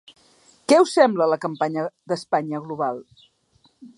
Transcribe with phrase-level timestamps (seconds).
[0.71, 3.01] Què us sembla la campanya d’Espanya global?